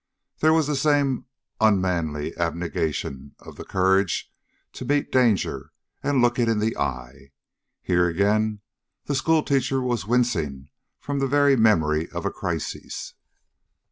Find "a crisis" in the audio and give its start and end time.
12.25-13.13